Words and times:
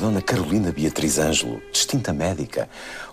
Dona 0.00 0.22
Carolina 0.22 0.72
Beatriz 0.72 1.18
Ângelo, 1.18 1.60
distinta 1.70 2.10
médica, 2.10 2.70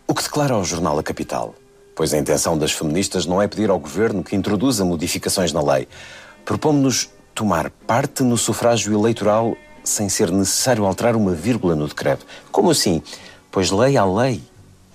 o 0.08 0.14
que 0.14 0.24
declara 0.24 0.54
ao 0.54 0.64
jornal 0.64 0.98
A 0.98 1.04
Capital? 1.04 1.54
Pois 1.94 2.14
a 2.14 2.18
intenção 2.18 2.58
das 2.58 2.72
feministas 2.72 3.26
não 3.26 3.42
é 3.42 3.48
pedir 3.50 3.70
ao 3.70 3.78
governo 3.78 4.24
que 4.24 4.38
introduza 4.38 4.86
modificações 4.86 5.52
na 5.52 5.62
lei, 5.62 5.86
propomos-nos 6.46 7.10
tomar 7.36 7.70
parte 7.86 8.24
no 8.24 8.38
sufrágio 8.38 8.94
eleitoral 8.94 9.58
sem 9.84 10.08
ser 10.08 10.32
necessário 10.32 10.86
alterar 10.86 11.18
uma 11.18 11.34
vírgula 11.34 11.76
no 11.76 11.90
decreto. 11.90 12.26
Como 12.54 12.72
assim? 12.72 13.04
Pois 13.52 13.70
lei 13.70 13.98
há 13.98 14.06
lei. 14.06 14.42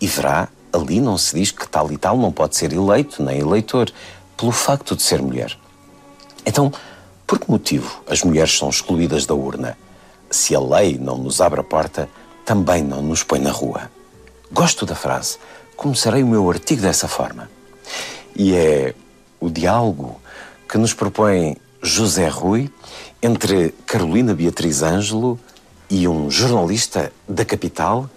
E 0.01 0.07
verá, 0.07 0.49
ali 0.73 0.99
não 0.99 1.19
se 1.19 1.37
diz 1.37 1.51
que 1.51 1.69
tal 1.69 1.93
e 1.93 1.99
tal 1.99 2.17
não 2.17 2.33
pode 2.33 2.57
ser 2.57 2.73
eleito 2.73 3.23
nem 3.23 3.41
eleitor, 3.41 3.93
pelo 4.35 4.51
facto 4.51 4.97
de 4.97 5.03
ser 5.03 5.21
mulher. 5.21 5.59
Então, 6.47 6.73
por 7.27 7.39
que 7.39 7.51
motivo 7.51 8.03
as 8.09 8.23
mulheres 8.23 8.57
são 8.57 8.71
excluídas 8.71 9.27
da 9.27 9.35
urna? 9.35 9.77
Se 10.33 10.57
a 10.57 10.61
lei 10.61 10.97
não 10.99 11.19
nos 11.19 11.43
abre 11.43 11.61
a 11.61 11.63
porta, 11.63 12.09
também 12.43 12.83
não 12.83 13.03
nos 13.03 13.23
põe 13.23 13.39
na 13.39 13.51
rua. 13.51 13.91
Gosto 14.51 14.87
da 14.87 14.95
frase. 14.95 15.37
Começarei 15.77 16.23
o 16.23 16.27
meu 16.27 16.49
artigo 16.51 16.81
dessa 16.81 17.07
forma. 17.07 17.51
E 18.35 18.55
é 18.55 18.95
o 19.39 19.51
diálogo 19.51 20.19
que 20.67 20.79
nos 20.79 20.95
propõe 20.95 21.59
José 21.83 22.29
Rui 22.29 22.73
entre 23.23 23.75
Carolina 23.85 24.35
Beatriz 24.35 24.83
Ângelo 24.83 25.39
e 25.91 26.09
um 26.09 26.31
jornalista 26.31 27.13
da 27.29 27.45
capital. 27.45 28.09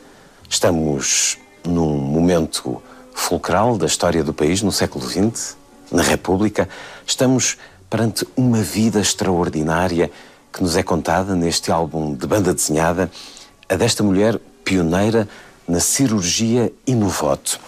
Estamos 0.50 1.38
num 1.66 1.98
momento 1.98 2.82
fulcral 3.14 3.78
da 3.78 3.88
história 3.88 4.24
do 4.24 4.34
país 4.34 4.62
no 4.62 4.72
século 4.72 5.06
XX, 5.06 5.58
na 5.92 6.02
República. 6.02 6.70
Estamos 7.06 7.58
perante 7.90 8.26
uma 8.38 8.62
vida 8.62 9.02
extraordinária 9.02 10.10
que 10.56 10.64
nos 10.64 10.78
é 10.78 10.84
contada 10.84 11.36
neste 11.36 11.70
álbum 11.70 12.16
de 12.16 12.26
banda 12.26 12.54
desenhada, 12.54 13.12
a 13.68 13.76
desta 13.76 14.02
mulher 14.02 14.40
pioneira 14.64 15.28
na 15.68 15.82
cirurgia 15.82 16.72
e 16.88 16.96
no 16.96 17.10
voto. 17.10 17.60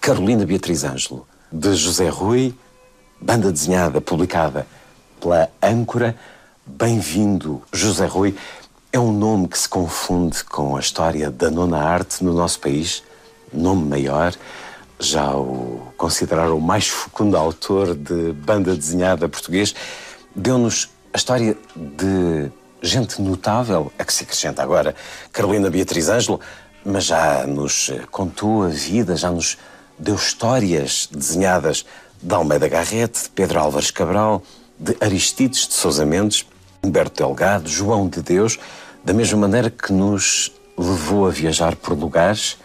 Carolina 0.00 0.44
Beatriz 0.44 0.82
Ângelo, 0.82 1.24
de 1.52 1.72
José 1.76 2.08
Rui, 2.08 2.52
banda 3.20 3.52
desenhada 3.52 4.00
publicada 4.00 4.66
pela 5.20 5.48
Âncora. 5.62 6.16
Bem-vindo, 6.66 7.62
José 7.72 8.06
Rui. 8.06 8.34
É 8.92 8.98
um 8.98 9.12
nome 9.12 9.46
que 9.46 9.56
se 9.56 9.68
confunde 9.68 10.42
com 10.42 10.76
a 10.76 10.80
história 10.80 11.30
da 11.30 11.48
nona 11.48 11.78
arte 11.78 12.24
no 12.24 12.32
nosso 12.32 12.58
país, 12.58 13.04
nome 13.52 13.88
maior. 13.88 14.34
Já 14.98 15.32
o 15.36 15.92
consideraram 15.96 16.58
o 16.58 16.60
mais 16.60 16.88
fecundo 16.88 17.36
autor 17.36 17.94
de 17.94 18.32
banda 18.32 18.74
desenhada 18.74 19.28
português. 19.28 19.76
Deu-nos 20.34 20.88
a 21.12 21.16
história 21.16 21.56
de 21.74 22.50
gente 22.82 23.20
notável, 23.20 23.92
a 23.98 24.04
que 24.04 24.12
se 24.12 24.24
acrescenta 24.24 24.62
agora 24.62 24.94
Carolina 25.32 25.68
Beatriz 25.70 26.08
Ângelo, 26.08 26.40
mas 26.84 27.04
já 27.04 27.46
nos 27.46 27.90
contou 28.10 28.64
a 28.64 28.68
vida, 28.68 29.16
já 29.16 29.30
nos 29.30 29.58
deu 29.98 30.14
histórias 30.14 31.08
desenhadas 31.12 31.84
de 32.22 32.34
Almeida 32.34 32.68
Garrete, 32.68 33.24
de 33.24 33.28
Pedro 33.30 33.60
Álvares 33.60 33.90
Cabral, 33.90 34.42
de 34.78 34.96
Aristides 35.00 35.68
de 35.68 35.74
Sousa 35.74 36.06
Mendes, 36.06 36.46
Humberto 36.82 37.22
Delgado, 37.22 37.68
João 37.68 38.08
de 38.08 38.22
Deus, 38.22 38.58
da 39.04 39.12
mesma 39.12 39.38
maneira 39.38 39.68
que 39.68 39.92
nos 39.92 40.52
levou 40.76 41.26
a 41.26 41.30
viajar 41.30 41.76
por 41.76 41.98
lugares, 41.98 42.56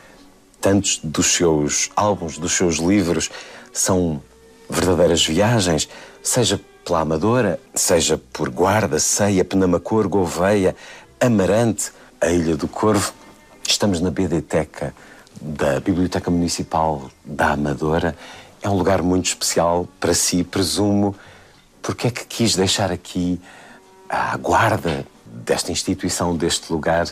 tantos 0.61 0.99
dos 1.03 1.27
seus 1.27 1.89
álbuns, 1.95 2.37
dos 2.37 2.53
seus 2.53 2.77
livros, 2.77 3.29
são 3.73 4.21
verdadeiras 4.69 5.25
viagens, 5.25 5.89
seja 6.23 6.59
pela 6.85 6.99
Amadora, 6.99 7.59
seja 7.73 8.21
por 8.31 8.49
Guarda, 8.49 8.99
Ceia, 8.99 9.43
Penamacor, 9.43 10.07
Gouveia, 10.07 10.75
Amarante, 11.19 11.91
a 12.21 12.29
Ilha 12.29 12.55
do 12.55 12.67
Corvo. 12.67 13.11
Estamos 13.67 13.99
na 13.99 14.11
BDteca 14.11 14.93
da 15.41 15.79
Biblioteca 15.79 16.29
Municipal 16.29 17.09
da 17.25 17.53
Amadora 17.53 18.15
é 18.65 18.69
um 18.69 18.75
lugar 18.75 19.03
muito 19.03 19.27
especial 19.27 19.87
para 19.99 20.13
si, 20.15 20.43
presumo. 20.43 21.15
Porque 21.83 22.07
é 22.07 22.11
que 22.11 22.25
quis 22.25 22.55
deixar 22.55 22.91
aqui 22.91 23.39
à 24.09 24.35
guarda 24.37 25.05
desta 25.23 25.71
instituição, 25.71 26.35
deste 26.35 26.73
lugar, 26.73 27.07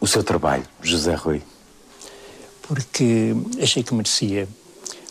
o 0.00 0.06
seu 0.06 0.24
trabalho, 0.24 0.64
José 0.80 1.14
Rui? 1.14 1.42
Porque 2.62 3.34
achei 3.62 3.82
que 3.82 3.94
merecia. 3.94 4.48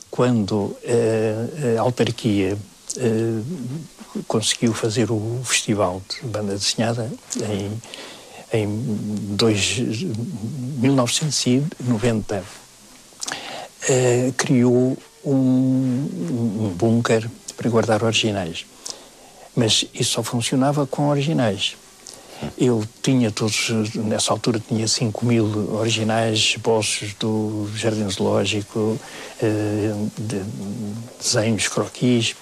Quando 0.09 0.75
a, 0.83 1.77
a 1.77 1.81
autarquia 1.81 2.57
a, 2.97 3.43
conseguiu 4.27 4.73
fazer 4.73 5.11
o 5.11 5.41
festival 5.43 6.01
de 6.09 6.21
banda 6.27 6.53
desenhada 6.53 7.11
em, 7.41 7.81
em 8.53 8.67
dois, 9.35 9.79
1990, 9.79 12.43
criou 14.37 14.97
um, 15.23 15.31
um 15.31 16.73
bunker 16.75 17.29
para 17.55 17.69
guardar 17.69 18.03
originais. 18.03 18.65
Mas 19.55 19.85
isso 19.93 20.11
só 20.11 20.23
funcionava 20.23 20.85
com 20.85 21.07
originais. 21.07 21.77
Eu 22.57 22.83
tinha 23.01 23.31
todos, 23.31 23.69
nessa 23.95 24.31
altura 24.31 24.59
tinha 24.59 24.87
5 24.87 25.25
mil 25.25 25.73
originais, 25.75 26.55
esboços 26.57 27.13
do 27.13 27.69
Jardim 27.75 28.09
Zoológico, 28.09 28.99
eh, 29.41 29.93
de, 30.17 30.43
desenhos, 31.17 31.69
croquis, 31.69 32.35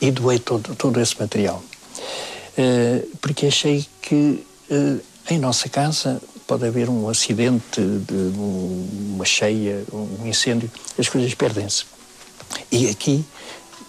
e 0.00 0.10
doei 0.10 0.38
todo, 0.38 0.74
todo 0.74 1.00
esse 1.00 1.18
material. 1.18 1.62
Eh, 2.56 3.02
porque 3.20 3.46
achei 3.46 3.86
que 4.00 4.44
eh, 4.70 4.96
em 5.30 5.38
nossa 5.38 5.68
casa 5.68 6.20
pode 6.46 6.66
haver 6.66 6.88
um 6.88 7.08
acidente, 7.08 7.80
de, 7.80 8.32
uma 8.38 9.24
cheia, 9.24 9.84
um 9.92 10.26
incêndio, 10.26 10.70
as 10.98 11.08
coisas 11.08 11.34
perdem-se. 11.34 11.84
E 12.70 12.88
aqui 12.88 13.24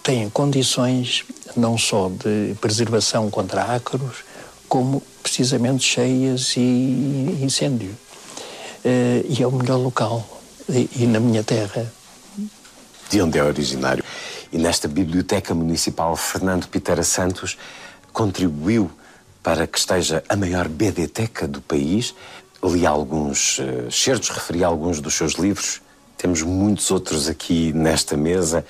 têm 0.02 0.28
condições 0.28 1.24
não 1.56 1.78
só 1.78 2.08
de 2.08 2.54
preservação 2.60 3.30
contra 3.30 3.62
ácaros, 3.62 4.24
como 4.68 5.02
precisamente 5.22 5.84
cheias 5.84 6.54
e 6.56 7.38
incêndio. 7.40 7.90
Uh, 8.84 9.24
e 9.28 9.42
é 9.42 9.46
o 9.46 9.52
melhor 9.52 9.76
local. 9.76 10.26
E, 10.68 11.06
na 11.06 11.18
minha 11.18 11.42
terra. 11.42 11.90
De 13.08 13.22
onde 13.22 13.38
é 13.38 13.42
originário? 13.42 14.04
E 14.52 14.58
nesta 14.58 14.88
Biblioteca 14.88 15.54
Municipal, 15.54 16.16
Fernando 16.16 16.68
Pitera 16.68 17.02
Santos 17.02 17.58
contribuiu 18.12 18.90
para 19.42 19.66
que 19.66 19.78
esteja 19.78 20.22
a 20.28 20.36
maior 20.36 20.68
BDteca 20.68 21.46
do 21.46 21.60
país. 21.60 22.14
Li 22.62 22.86
alguns 22.86 23.58
uh, 23.58 23.90
certos, 23.90 24.30
referi 24.30 24.64
alguns 24.64 25.00
dos 25.00 25.14
seus 25.14 25.34
livros 25.34 25.80
temos 26.18 26.42
muitos 26.42 26.90
outros 26.90 27.28
aqui 27.28 27.72
nesta 27.72 28.16
mesa. 28.16 28.66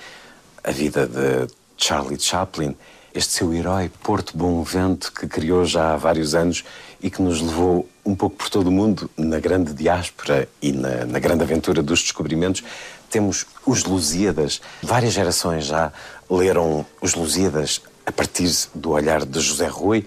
A 0.62 0.70
vida 0.70 1.06
de 1.06 1.50
Charlie 1.78 2.20
Chaplin, 2.20 2.76
este 3.14 3.32
seu 3.32 3.54
herói 3.54 3.90
Porto 4.02 4.36
Bom 4.36 4.62
Vento 4.62 5.10
que 5.10 5.26
criou 5.26 5.64
já 5.64 5.94
há 5.94 5.96
vários 5.96 6.34
anos 6.34 6.62
e 7.02 7.08
que 7.08 7.22
nos 7.22 7.40
levou 7.40 7.88
um 8.04 8.14
pouco 8.14 8.36
por 8.36 8.50
todo 8.50 8.66
o 8.66 8.70
mundo 8.70 9.10
na 9.16 9.40
grande 9.40 9.72
diáspora 9.72 10.46
e 10.60 10.72
na, 10.72 11.06
na 11.06 11.18
grande 11.18 11.42
aventura 11.42 11.82
dos 11.82 12.02
descobrimentos. 12.02 12.62
Temos 13.10 13.46
os 13.66 13.84
Lusíadas. 13.84 14.60
Várias 14.82 15.12
gerações 15.12 15.66
já 15.66 15.92
leram 16.28 16.84
os 17.00 17.14
Lusíadas 17.14 17.80
a 18.04 18.12
partir 18.12 18.50
do 18.74 18.90
olhar 18.90 19.24
de 19.24 19.40
José 19.40 19.66
Rui. 19.66 20.06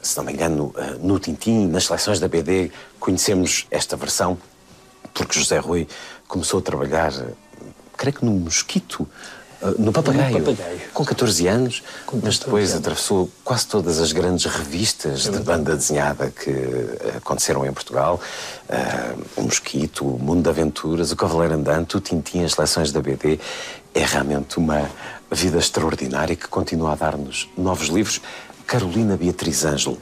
Se 0.00 0.16
não 0.16 0.24
me 0.24 0.32
engano, 0.32 0.74
eh, 0.76 0.96
no 1.00 1.18
Tintim, 1.18 1.66
nas 1.68 1.84
seleções 1.84 2.18
da 2.18 2.26
BD, 2.26 2.72
conhecemos 2.98 3.66
esta 3.70 3.96
versão 3.96 4.38
porque 5.14 5.38
José 5.38 5.58
Rui 5.58 5.86
começou 6.26 6.60
a 6.60 6.62
trabalhar, 6.62 7.12
creio 7.96 8.16
que 8.16 8.24
no 8.24 8.32
mosquito, 8.32 9.06
eh, 9.06 9.41
no 9.78 9.92
papagaio, 9.92 10.38
no 10.38 10.44
papagaio. 10.44 10.80
com 10.92 11.04
14 11.04 11.46
anos, 11.46 11.82
com 12.06 12.16
14 12.16 12.24
mas 12.24 12.38
depois 12.38 12.70
anos. 12.70 12.80
atravessou 12.80 13.30
quase 13.44 13.66
todas 13.66 14.00
as 14.00 14.12
grandes 14.12 14.44
revistas 14.46 15.26
é 15.26 15.30
de 15.30 15.38
banda 15.38 15.76
desenhada 15.76 16.30
que 16.30 16.50
eh, 16.50 17.14
aconteceram 17.16 17.64
em 17.64 17.72
Portugal. 17.72 18.20
Uh, 18.68 19.22
o 19.36 19.42
Mosquito, 19.42 20.06
o 20.06 20.18
Mundo 20.18 20.42
de 20.42 20.48
Aventuras, 20.48 21.12
o 21.12 21.16
Cavaleiro 21.16 21.54
Andante, 21.54 21.96
o 21.96 22.00
Tintim, 22.00 22.42
as 22.42 22.52
seleções 22.52 22.90
da 22.92 23.00
BD. 23.00 23.38
É 23.94 24.04
realmente 24.04 24.58
uma 24.58 24.90
vida 25.30 25.58
extraordinária 25.58 26.34
que 26.34 26.48
continua 26.48 26.92
a 26.92 26.94
dar-nos 26.94 27.48
novos 27.56 27.88
livros. 27.88 28.20
Carolina 28.66 29.16
Beatriz 29.16 29.64
Ângelo, 29.64 29.98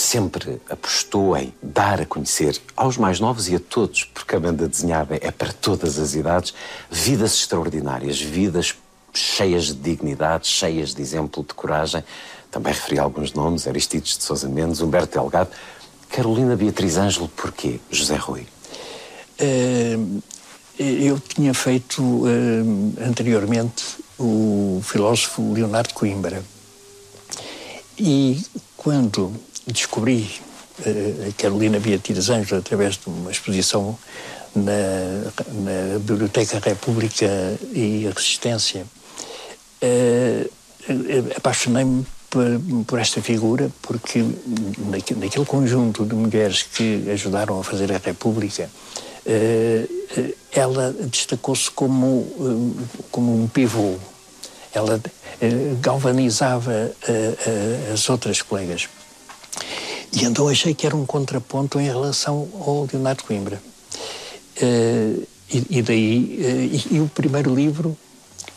sempre 0.00 0.60
apostou 0.68 1.36
em 1.36 1.52
dar 1.62 2.00
a 2.00 2.06
conhecer 2.06 2.60
aos 2.74 2.96
mais 2.96 3.20
novos 3.20 3.48
e 3.48 3.54
a 3.54 3.60
todos, 3.60 4.04
porque 4.04 4.34
a 4.34 4.40
banda 4.40 4.66
desenhada 4.66 5.18
é 5.20 5.30
para 5.30 5.52
todas 5.52 5.98
as 5.98 6.14
idades, 6.14 6.54
vidas 6.90 7.34
extraordinárias, 7.34 8.20
vidas 8.20 8.74
cheias 9.12 9.66
de 9.66 9.74
dignidade, 9.74 10.48
cheias 10.48 10.94
de 10.94 11.02
exemplo 11.02 11.44
de 11.46 11.52
coragem. 11.52 12.02
Também 12.50 12.72
referi 12.72 12.98
alguns 12.98 13.32
nomes, 13.32 13.66
Aristides 13.66 14.16
de 14.16 14.24
Sousa 14.24 14.48
Mendes, 14.48 14.80
Humberto 14.80 15.18
Delgado, 15.18 15.50
Carolina 16.08 16.56
Beatriz 16.56 16.96
Ângelo, 16.96 17.28
porquê 17.28 17.78
José 17.90 18.16
Rui? 18.16 18.46
Uh, 19.40 20.22
eu 20.78 21.20
tinha 21.20 21.52
feito 21.52 22.02
uh, 22.02 22.94
anteriormente 23.06 23.84
o 24.18 24.80
filósofo 24.82 25.52
Leonardo 25.52 25.92
Coimbra. 25.92 26.42
E 27.98 28.42
quando 28.76 29.32
descobri 29.72 30.40
uh, 30.80 31.28
a 31.28 31.32
Carolina 31.40 31.78
Beatriz 31.78 32.28
Ângelo 32.30 32.60
através 32.60 32.96
de 32.96 33.08
uma 33.08 33.30
exposição 33.30 33.98
na, 34.54 34.72
na 35.62 35.98
Biblioteca 35.98 36.58
República 36.58 37.26
e 37.72 38.10
Resistência, 38.14 38.84
uh, 39.82 40.50
apaixonei-me 41.36 42.04
por, 42.30 42.44
por, 42.86 42.98
esta 42.98 43.20
figura, 43.20 43.70
porque 43.82 44.24
naquele 45.16 45.44
conjunto 45.44 46.06
de 46.06 46.14
mulheres 46.14 46.62
que 46.62 47.10
ajudaram 47.10 47.58
a 47.58 47.64
fazer 47.64 47.92
a 47.92 47.98
República, 47.98 48.70
uh, 49.26 50.34
ela 50.52 50.92
destacou-se 50.92 51.70
como, 51.70 52.06
uh, 52.06 52.76
como 53.10 53.42
um 53.42 53.48
pivô. 53.48 53.96
Ela 54.72 54.96
uh, 54.96 55.76
galvanizava 55.80 56.92
as 57.92 58.08
outras 58.08 58.40
colegas. 58.42 58.88
E 60.12 60.24
então 60.24 60.48
achei 60.48 60.74
que 60.74 60.86
era 60.86 60.96
um 60.96 61.06
contraponto 61.06 61.78
em 61.80 61.84
relação 61.84 62.48
ao 62.66 62.88
Leonardo 62.92 63.24
Coimbra. 63.24 63.62
E, 64.60 65.66
e, 65.68 65.82
daí, 65.82 66.84
e, 66.90 66.96
e 66.96 67.00
o 67.00 67.08
primeiro 67.08 67.54
livro 67.54 67.96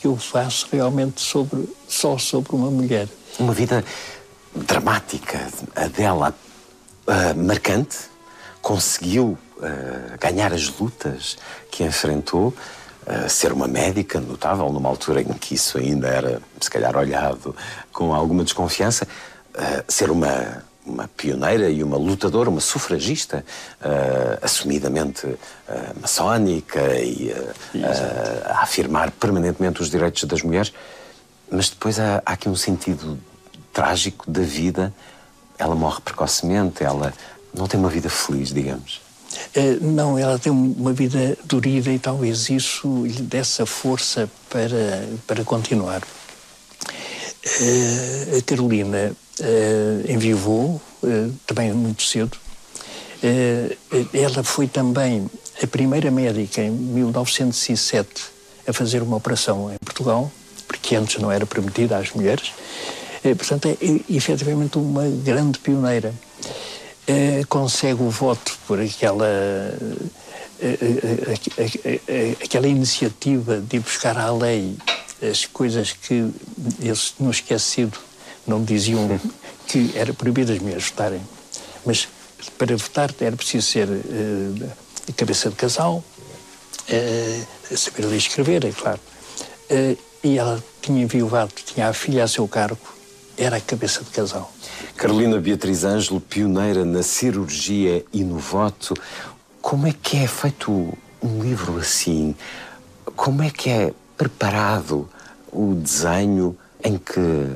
que 0.04 0.08
eu 0.08 0.18
faço 0.18 0.68
realmente 0.70 1.22
sobre, 1.22 1.66
só 1.88 2.18
sobre 2.18 2.54
uma 2.54 2.70
mulher. 2.70 3.08
Uma 3.40 3.54
vida 3.54 3.86
dramática, 4.54 5.48
a 5.74 5.88
dela 5.88 6.36
uh, 7.08 7.42
marcante, 7.42 7.98
conseguiu 8.62 9.38
uh, 9.58 10.18
ganhar 10.20 10.52
as 10.52 10.68
lutas 10.78 11.38
que 11.72 11.86
enfrentou, 11.86 12.54
uh, 13.08 13.30
ser 13.30 13.54
uma 13.54 13.66
médica 13.66 14.20
notável, 14.20 14.70
numa 14.74 14.90
altura 14.90 15.22
em 15.22 15.34
que 15.34 15.56
isso 15.56 15.78
ainda 15.78 16.10
era, 16.10 16.42
se 16.60 16.70
calhar, 16.70 16.98
olhado 16.98 17.56
com 17.94 18.14
alguma 18.14 18.44
desconfiança, 18.44 19.08
ser 19.88 20.10
uma 20.12 20.66
uma 20.86 21.08
pioneira 21.08 21.70
e 21.70 21.84
uma 21.84 21.98
lutadora, 21.98 22.50
uma 22.50 22.60
sufragista, 22.60 23.46
uh, 23.82 24.40
assumidamente 24.42 25.26
uh, 25.26 25.38
maçónica 26.02 26.82
e 27.00 27.32
uh, 27.32 27.86
a 28.46 28.64
afirmar 28.64 29.12
permanentemente 29.12 29.82
os 29.82 29.90
direitos 29.90 30.24
das 30.26 30.42
mulheres. 30.42 30.74
Mas 31.50 31.70
depois 31.70 32.00
há, 32.00 32.22
há, 32.26 32.34
aqui 32.34 32.50
um 32.50 32.56
sentido 32.56 33.18
trágico 33.72 34.30
da 34.30 34.42
vida. 34.42 34.94
Ela 35.58 35.76
morre 35.76 36.02
precocemente, 36.02 36.84
ela 36.84 37.14
não 37.54 37.68
tem 37.68 37.80
uma 37.80 37.90
vida 37.90 38.10
feliz, 38.10 38.52
digamos. 38.52 39.02
não, 39.82 40.18
ela 40.18 40.38
tem 40.38 40.52
uma 40.52 40.92
vida 40.92 41.38
dorida 41.46 41.92
e 41.92 42.00
talvez 42.00 42.50
isso 42.50 43.06
lhe 43.06 43.22
desse 43.22 43.62
a 43.62 43.66
força 43.66 44.30
para, 44.50 45.08
para 45.26 45.44
continuar. 45.44 46.02
a 48.38 48.42
Carolina 48.46 49.16
uh, 49.40 50.12
enviou, 50.12 50.82
uh, 51.04 51.34
também 51.46 51.72
muito 51.74 52.04
cedo. 52.04 52.38
Uh, 53.24 53.76
ela 54.14 54.44
foi 54.44 54.68
também 54.68 55.30
a 55.62 55.68
primeira 55.68 56.12
médica 56.12 56.62
em 56.62 56.72
1907 56.72 58.10
a 58.68 58.74
fazer 58.74 59.02
uma 59.02 59.18
operação 59.18 59.72
em 59.72 59.78
Portugal, 59.84 60.32
porque 60.68 60.96
antes 60.96 61.22
não 61.22 61.32
era 61.32 61.46
permitida 61.46 61.98
às 61.98 62.12
mulheres. 62.12 62.52
Portanto, 63.38 63.68
é, 63.68 63.72
é 63.72 64.02
efetivamente 64.10 64.78
uma 64.78 65.08
grande 65.08 65.58
pioneira. 65.60 66.14
Consegue 67.48 68.02
o 68.02 68.10
voto 68.10 68.58
por 68.68 68.82
aquela, 68.82 69.26
aquela 72.44 72.68
iniciativa 72.68 73.62
de 73.62 73.80
buscar 73.80 74.18
à 74.18 74.32
lei 74.32 74.76
as 75.22 75.46
coisas 75.46 75.94
que 75.94 76.30
eles 76.82 77.14
tinham 77.18 77.32
esquecido 77.32 77.98
não 78.46 78.64
diziam 78.64 79.20
que 79.68 79.92
era 79.96 80.14
proibido 80.14 80.52
as 80.52 80.60
mulheres 80.60 80.90
votarem. 80.90 81.22
Mas 81.86 82.08
para 82.58 82.76
votar 82.76 83.14
era 83.20 83.36
preciso 83.36 83.68
ser 83.68 83.88
uh, 83.88 85.14
cabeça 85.16 85.50
de 85.50 85.56
casal, 85.56 86.04
uh, 86.90 87.78
saber 87.78 88.06
ler 88.06 88.16
e 88.16 88.18
escrever, 88.18 88.66
é 88.66 88.72
claro. 88.72 89.00
Uh, 89.70 89.98
e 90.24 90.38
ela 90.38 90.64
tinha 90.82 91.04
enviado, 91.04 91.54
tinha 91.54 91.90
a 91.90 91.94
filha 91.94 92.24
a 92.24 92.28
seu 92.28 92.48
cargo, 92.48 92.80
era 93.38 93.58
a 93.58 93.62
cabeça 93.62 94.04
de 94.04 94.10
casal. 94.12 94.52
Carolina 94.96 95.40
Beatriz 95.40 95.84
Ângelo, 95.84 96.22
pioneira 96.22 96.86
na 96.86 97.04
cirurgia 97.04 98.06
e 98.14 98.24
no 98.24 98.38
voto. 98.38 98.94
Como 99.62 99.88
é 99.88 99.94
que 99.94 100.18
é 100.18 100.28
feito 100.28 100.72
um 101.22 101.42
livro 101.42 101.78
assim? 101.78 102.36
Como 103.16 103.42
é 103.42 103.50
que 103.50 103.70
é 103.70 103.94
preparado 104.18 105.10
o 105.52 105.74
desenho 105.74 106.58
em 106.84 106.98
que 106.98 107.50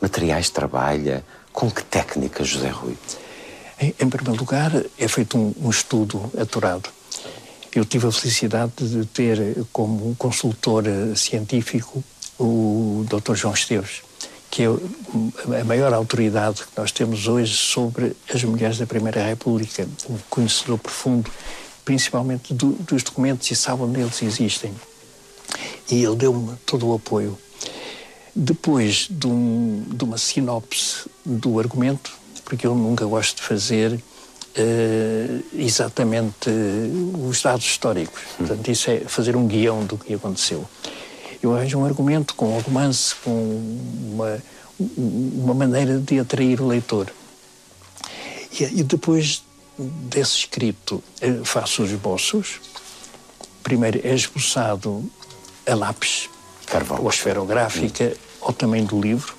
materiais 0.00 0.50
trabalha? 0.50 1.24
Com 1.52 1.70
que 1.70 1.82
técnica, 1.82 2.44
José 2.44 2.68
Rui? 2.68 2.96
Em, 3.80 3.94
em 3.98 4.08
primeiro 4.08 4.38
lugar, 4.38 4.72
é 4.98 5.08
feito 5.08 5.36
um, 5.36 5.54
um, 5.60 5.70
estudo 5.70 6.30
aturado. 6.38 6.88
Eu 7.74 7.84
tive 7.84 8.06
a 8.06 8.12
felicidade 8.12 8.72
de 8.78 9.04
ter 9.06 9.38
como 9.72 10.14
consultor 10.16 10.84
científico 11.14 12.02
o 12.38 13.04
Dr. 13.08 13.34
João 13.34 13.54
Esteves, 13.54 14.02
que 14.50 14.62
é 14.62 15.60
a 15.60 15.64
maior 15.64 15.92
autoridade 15.92 16.62
que 16.62 16.78
nós 16.78 16.90
temos 16.92 17.28
hoje 17.28 17.54
sobre 17.54 18.16
as 18.32 18.42
mulheres 18.44 18.78
da 18.78 18.86
Primeira 18.86 19.22
República, 19.22 19.86
um 20.08 20.16
conhecedor 20.30 20.78
profundo, 20.78 21.30
principalmente 21.84 22.54
do, 22.54 22.72
dos 22.72 23.02
documentos 23.02 23.50
e 23.50 23.56
sabe 23.56 23.82
onde 23.82 24.00
eles 24.00 24.22
existem. 24.22 24.72
E 25.90 26.02
ele 26.02 26.16
deu-me 26.16 26.56
todo 26.64 26.88
o 26.88 26.94
apoio. 26.94 27.38
Depois 28.38 29.08
de, 29.10 29.26
um, 29.26 29.82
de, 29.88 30.04
uma 30.04 30.18
sinopse 30.18 31.08
do 31.24 31.58
argumento, 31.58 32.12
porque 32.44 32.66
eu 32.66 32.74
nunca 32.74 33.06
gosto 33.06 33.36
de 33.36 33.42
fazer 33.42 33.92
uh, 33.94 35.44
exatamente 35.54 36.50
uh, 36.50 37.28
os 37.30 37.40
dados 37.40 37.64
históricos. 37.64 38.20
Hum. 38.32 38.46
Portanto, 38.46 38.70
isso 38.70 38.90
é 38.90 39.00
fazer 39.00 39.36
um 39.36 39.46
guião 39.46 39.86
do 39.86 39.96
que 39.96 40.12
aconteceu. 40.12 40.68
Eu 41.42 41.56
arranjo 41.56 41.78
um 41.78 41.86
argumento 41.86 42.34
com 42.34 42.54
um 42.54 42.60
romance, 42.60 43.14
com 43.24 43.30
uma, 44.12 44.42
uma 44.78 45.54
maneira 45.54 45.98
de 45.98 46.20
atrair 46.20 46.60
o 46.60 46.66
leitor. 46.66 47.10
E, 48.60 48.64
e 48.64 48.82
depois 48.82 49.42
desse 49.78 50.40
escrito, 50.40 51.02
uh, 51.22 51.42
faço 51.42 51.82
os 51.82 51.90
esboços. 51.90 52.60
Primeiro 53.62 53.98
é 54.04 54.14
esboçado 54.14 55.10
a 55.66 55.74
lápis, 55.74 56.28
Carvão. 56.66 57.00
ou 57.00 57.08
esferográfica, 57.08 58.12
hum 58.14 58.25
ao 58.46 58.52
tamanho 58.52 58.86
do 58.86 59.00
livro. 59.00 59.34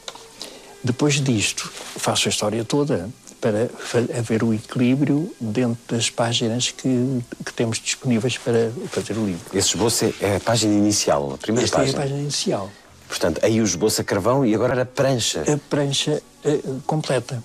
Depois 0.83 1.15
disto, 1.15 1.69
faço 1.95 2.27
a 2.27 2.29
história 2.29 2.63
toda 2.63 3.09
para 3.39 3.69
haver 4.17 4.43
o 4.43 4.53
equilíbrio 4.53 5.33
dentro 5.39 5.95
das 5.95 6.09
páginas 6.09 6.71
que, 6.71 7.21
que 7.45 7.53
temos 7.53 7.79
disponíveis 7.79 8.37
para 8.37 8.71
fazer 8.89 9.17
o 9.17 9.25
livro. 9.25 9.45
Esse 9.53 9.69
esboço 9.69 10.13
é 10.19 10.35
a 10.37 10.39
página 10.39 10.73
inicial, 10.73 11.33
a 11.33 11.37
primeira 11.37 11.65
Esta 11.65 11.77
página? 11.77 11.97
é 11.97 11.99
a 11.99 12.01
página 12.01 12.19
inicial. 12.19 12.71
Portanto, 13.07 13.39
aí 13.43 13.61
o 13.61 13.63
esboço 13.63 14.01
a 14.01 14.03
carvão 14.03 14.45
e 14.45 14.53
agora 14.53 14.81
a 14.81 14.85
prancha? 14.85 15.41
A 15.41 15.57
prancha 15.69 16.21
uh, 16.43 16.81
completa. 16.85 17.41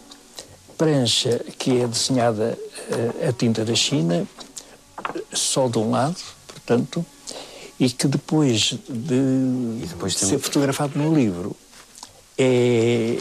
Prancha 0.77 1.41
que 1.59 1.81
é 1.81 1.87
desenhada 1.87 2.59
uh, 2.91 3.29
a 3.29 3.33
tinta 3.33 3.65
da 3.65 3.75
China, 3.75 4.27
só 5.33 5.69
de 5.69 5.79
um 5.79 5.91
lado, 5.91 6.17
portanto, 6.49 7.05
e 7.83 7.91
que 7.91 8.07
depois 8.07 8.79
de 8.89 9.87
depois 9.89 10.15
ser 10.15 10.39
fotografado 10.39 10.97
no 10.97 11.13
livro 11.13 11.57
é, 12.39 13.19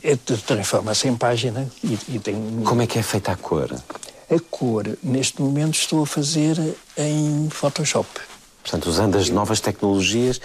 é 0.00 0.14
transforma-se 0.46 1.08
em 1.08 1.16
página 1.16 1.68
e, 1.82 1.98
e, 2.08 2.18
tem... 2.20 2.62
Como 2.64 2.82
é 2.82 2.86
que 2.86 3.00
é 3.00 3.02
feita 3.02 3.32
a 3.32 3.36
cor? 3.36 3.68
A 4.30 4.40
cor, 4.48 4.96
neste 5.02 5.42
momento, 5.42 5.74
estou 5.74 6.04
a 6.04 6.06
fazer 6.06 6.56
em 6.96 7.48
Photoshop. 7.50 8.08
Portanto, 8.62 8.86
usando 8.86 9.18
as 9.18 9.28
novas 9.28 9.58
tecnologias 9.58 10.40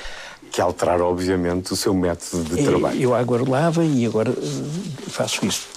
que 0.51 0.59
alteraram, 0.59 1.05
obviamente, 1.05 1.71
o 1.71 1.75
seu 1.75 1.93
método 1.93 2.55
de 2.55 2.61
é, 2.61 2.63
trabalho. 2.63 2.99
Eu 2.99 3.13
agora 3.13 3.47
lava 3.47 3.85
e 3.85 4.07
agora 4.07 4.31
uh, 4.31 5.09
faço 5.09 5.45
isso. 5.45 5.67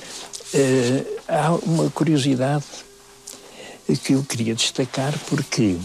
Uh, 0.54 1.20
há 1.28 1.52
uma 1.52 1.90
curiosidade 1.90 2.64
que 4.02 4.14
eu 4.14 4.22
queria 4.22 4.54
destacar 4.54 5.12
porque 5.28 5.76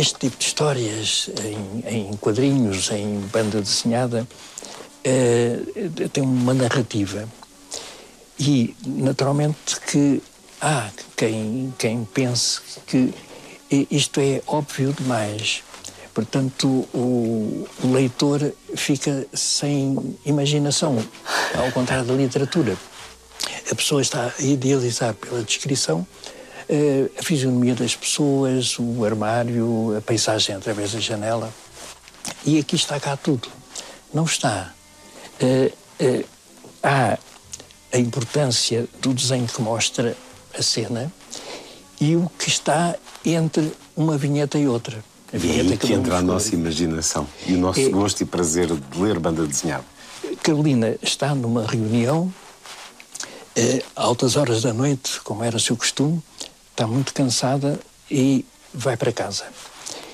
este 0.00 0.18
tipo 0.18 0.38
de 0.38 0.44
histórias 0.44 1.30
em, 1.44 2.08
em 2.08 2.16
quadrinhos, 2.16 2.90
em 2.90 3.20
banda 3.32 3.60
desenhada, 3.60 4.26
uh, 5.06 6.08
tem 6.08 6.24
uma 6.24 6.54
narrativa. 6.54 7.28
E, 8.38 8.74
naturalmente, 8.86 9.78
que 9.86 10.22
há 10.60 10.90
quem, 11.14 11.74
quem 11.78 12.04
pense 12.04 12.60
que 12.86 13.12
isto 13.90 14.20
é 14.20 14.42
óbvio 14.46 14.94
demais. 14.94 15.62
Portanto, 16.14 16.88
o, 16.94 17.68
leitor 17.84 18.52
fica 18.74 19.26
sem 19.34 20.16
imaginação, 20.24 20.98
ao 21.54 21.70
contrário 21.72 22.04
da 22.06 22.14
literatura. 22.14 22.76
A 23.70 23.74
pessoa 23.74 24.00
está 24.00 24.32
a 24.38 24.42
idealizar 24.42 25.14
pela 25.14 25.42
descrição 25.42 26.06
a 27.18 27.22
fisionomia 27.22 27.74
das 27.74 27.96
pessoas, 27.96 28.78
o 28.78 29.04
armário, 29.04 29.96
a 29.96 30.00
paisagem 30.00 30.54
através 30.54 30.92
da 30.92 31.00
janela. 31.00 31.52
E 32.44 32.58
aqui 32.58 32.76
está 32.76 33.00
cá 33.00 33.16
tudo. 33.16 33.48
Não 34.14 34.24
está. 34.24 34.72
Uh, 35.40 35.72
uh, 36.04 36.24
há 36.82 37.18
a 37.92 37.98
importância 37.98 38.86
do 39.00 39.12
desenho 39.12 39.46
que 39.46 39.60
mostra 39.60 40.16
a 40.56 40.62
cena 40.62 41.12
e 42.00 42.16
o 42.16 42.30
que 42.38 42.48
está 42.48 42.96
entre 43.24 43.72
uma 43.96 44.16
vinheta 44.16 44.58
e 44.58 44.68
outra. 44.68 45.04
A 45.32 45.36
vinheta 45.36 45.62
e 45.62 45.72
aí 45.72 45.78
que 45.78 45.92
entra 45.92 46.18
a 46.18 46.22
nossa 46.22 46.54
imaginação 46.54 47.26
e 47.46 47.54
o 47.54 47.58
nosso 47.58 47.80
é, 47.80 47.88
gosto 47.88 48.22
e 48.22 48.26
prazer 48.26 48.68
de 48.68 49.00
ler 49.00 49.18
banda 49.18 49.46
desenhada. 49.46 49.84
Carolina 50.42 50.96
está 51.02 51.34
numa 51.34 51.66
reunião, 51.66 52.32
eh, 53.54 53.82
altas 53.94 54.36
horas 54.36 54.62
da 54.62 54.72
noite, 54.72 55.20
como 55.22 55.44
era 55.44 55.58
seu 55.58 55.76
costume, 55.76 56.22
está 56.80 56.86
muito 56.86 57.12
cansada 57.12 57.78
e 58.10 58.42
vai 58.72 58.96
para 58.96 59.12
casa. 59.12 59.44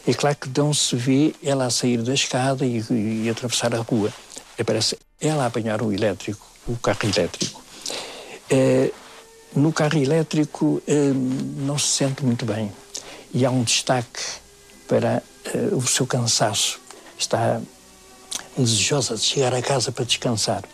É 0.04 0.12
claro 0.12 0.37
que 0.37 0.49
não 0.58 0.75
se 0.75 0.96
vê 0.96 1.32
ela 1.40 1.66
a 1.66 1.70
sair 1.70 2.02
da 2.02 2.12
escada 2.12 2.66
e, 2.66 2.85
e 2.90 3.30
atravessar 3.30 3.73
a 3.73 3.78
rua. 3.78 4.12
Aparece 4.58 4.99
ela 5.20 5.44
a 5.44 5.46
apanhar 5.46 5.80
o 5.80 5.92
elétrico, 5.92 6.44
o 6.66 6.76
carro 6.76 6.99
elétrico. 7.04 7.62
Eh, 8.50 8.90
no 9.54 9.73
carro 9.73 9.96
elétrico 9.96 10.82
eh, 10.88 11.12
não 11.14 11.78
se 11.78 11.87
sente 11.87 12.25
muito 12.25 12.44
bem 12.44 12.73
e 13.32 13.46
há 13.46 13.50
um 13.50 13.62
destaque 13.62 14.20
para 14.88 15.23
eh, 15.44 15.68
o 15.73 15.87
seu 15.87 16.04
cansaço. 16.04 16.80
Está 17.16 17.61
desejosa 18.58 19.14
de 19.14 19.23
chegar 19.23 19.54
a 19.54 19.62
casa 19.62 19.92
para 19.92 20.04
descansar 20.04 20.64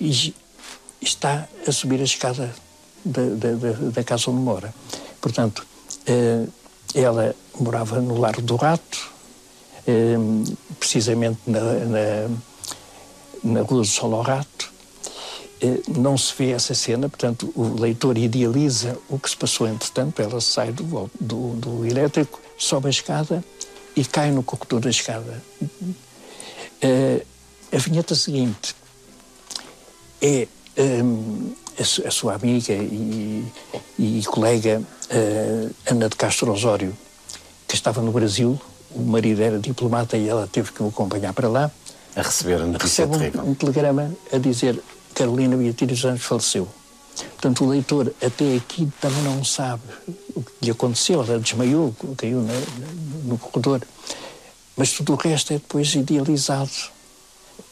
e 0.00 0.34
está 1.00 1.48
a 1.66 1.72
subir 1.72 2.00
a 2.00 2.04
escada 2.04 2.54
da, 3.04 3.22
da, 3.22 3.72
da 3.90 4.04
casa 4.04 4.30
onde 4.30 4.40
mora. 4.40 4.74
Portanto, 5.20 5.66
ela 6.94 7.34
morava 7.58 8.00
no 8.00 8.18
Largo 8.18 8.42
do 8.42 8.56
Rato, 8.56 9.12
precisamente 10.78 11.38
na, 11.46 11.60
na, 11.60 12.28
na 13.42 13.62
Rua 13.62 13.82
do 13.82 13.84
Sol 13.84 14.14
ao 14.14 14.22
Rato, 14.22 14.72
eh, 15.60 15.80
não 15.88 16.16
se 16.16 16.32
vê 16.38 16.50
essa 16.50 16.72
cena, 16.72 17.08
portanto, 17.08 17.52
o 17.56 17.80
leitor 17.80 18.16
idealiza 18.16 18.96
o 19.08 19.18
que 19.18 19.28
se 19.28 19.36
passou 19.36 19.66
entretanto. 19.66 20.22
Ela 20.22 20.40
sai 20.40 20.72
do, 20.72 21.10
do, 21.20 21.54
do 21.54 21.84
elétrico, 21.84 22.40
sobe 22.56 22.86
a 22.86 22.90
escada 22.90 23.44
e 23.96 24.04
cai 24.04 24.30
no 24.30 24.42
corredor 24.42 24.80
da 24.80 24.90
escada. 24.90 25.42
A 27.72 27.76
vinheta 27.76 28.14
seguinte 28.14 28.74
é 30.22 30.46
a, 31.78 32.08
a, 32.08 32.10
sua 32.10 32.34
amiga 32.34 32.72
e, 32.72 33.44
e 33.98 34.22
colega 34.26 34.82
uh, 34.82 35.74
Ana 35.86 36.08
de 36.08 36.16
Castro 36.16 36.52
Osório, 36.52 36.96
que 37.66 37.74
estava 37.74 38.02
no 38.02 38.12
Brasil. 38.12 38.60
O 38.90 39.02
marido 39.02 39.42
era 39.42 39.58
diplomata 39.58 40.16
e 40.16 40.28
ela 40.28 40.48
teve 40.50 40.72
que 40.72 40.82
o 40.82 40.88
acompanhar 40.88 41.32
para 41.32 41.48
lá. 41.48 41.70
A 42.16 42.22
receber 42.22 42.54
a 42.54 42.66
notícia 42.66 43.04
Recebe 43.04 43.18
terrível. 43.18 43.44
Um, 43.44 43.50
um 43.50 43.54
telegrama 43.54 44.12
a 44.32 44.38
dizer 44.38 44.82
Carolina 45.14 45.56
Beatriz 45.56 46.04
Anjos 46.04 46.24
faleceu. 46.24 46.68
Portanto, 47.32 47.64
o 47.64 47.68
leitor 47.68 48.12
até 48.22 48.56
aqui 48.56 48.90
também 49.00 49.22
não 49.22 49.44
sabe 49.44 49.82
o 50.34 50.42
que 50.42 50.52
lhe 50.62 50.70
aconteceu. 50.70 51.22
Ela 51.22 51.38
desmaiou, 51.38 51.94
caiu 52.16 52.40
no, 52.40 53.24
no 53.24 53.38
corredor. 53.38 53.82
Mas 54.76 54.92
tudo 54.92 55.12
o 55.12 55.16
resto 55.16 55.52
é 55.52 55.56
depois 55.56 55.94
idealizado 55.94 56.70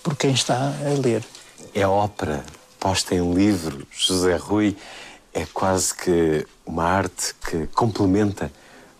por 0.02 0.16
quem 0.16 0.32
está 0.32 0.74
a 0.84 1.00
ler. 1.00 1.24
É 1.72 1.86
ópera 1.86 2.44
posta 2.78 3.14
em 3.14 3.34
livro. 3.34 3.86
José 3.90 4.36
Rui 4.36 4.76
é 5.32 5.44
quase 5.46 5.94
que 5.94 6.46
uma 6.64 6.84
arte 6.84 7.34
que 7.48 7.66
complementa 7.68 8.50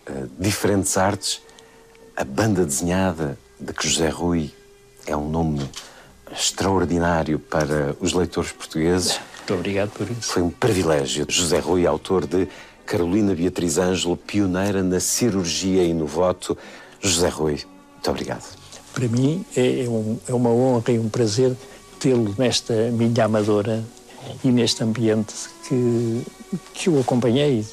uh, 0.09 0.29
diferentes 0.39 0.97
artes. 0.97 1.41
A 2.15 2.23
banda 2.23 2.65
desenhada 2.65 3.37
de 3.59 3.73
que 3.73 3.87
José 3.87 4.09
Rui 4.09 4.51
é 5.05 5.15
um 5.15 5.29
nome 5.29 5.69
extraordinário 6.31 7.39
para 7.39 7.95
os 7.99 8.13
leitores 8.13 8.51
portugueses. 8.51 9.19
Muito 9.39 9.53
obrigado 9.53 9.91
por 9.91 10.09
isso. 10.09 10.33
Foi 10.33 10.41
um 10.41 10.49
privilégio. 10.49 11.25
José 11.29 11.59
Rui, 11.59 11.87
autor 11.87 12.27
de 12.27 12.47
Carolina 12.85 13.33
Beatriz 13.33 13.77
Ângelo, 13.77 14.17
pioneira 14.17 14.83
na 14.83 14.99
cirurgia 14.99 15.83
e 15.83 15.93
no 15.93 16.05
voto. 16.05 16.57
José 16.99 17.29
Rui, 17.29 17.63
muito 17.93 18.11
obrigado. 18.11 18.57
Para 18.93 19.07
mim 19.07 19.45
é, 19.55 19.83
é, 19.85 19.89
um, 19.89 20.19
é 20.27 20.33
uma 20.33 20.49
honra 20.49 20.91
e 20.91 20.99
um 20.99 21.07
prazer 21.07 21.55
tê-lo 21.99 22.33
nesta 22.37 22.73
minha 22.91 23.25
amadora 23.25 23.83
e 24.43 24.51
neste 24.51 24.83
ambiente 24.83 25.33
que, 25.67 26.23
que 26.73 26.89
eu 26.89 26.99
acompanhei 26.99 27.65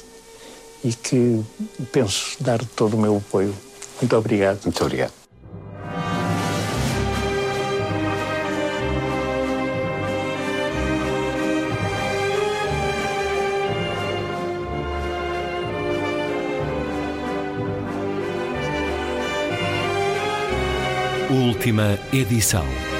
e 0.83 0.93
que 0.93 1.43
penso 1.91 2.37
dar 2.39 2.63
todo 2.75 2.95
o 2.95 2.99
meu 2.99 3.17
apoio. 3.17 3.55
Muito 4.01 4.15
obrigado. 4.15 4.63
Muito 4.63 4.83
obrigado. 4.83 5.13
Última 21.29 21.99
edição. 22.13 22.94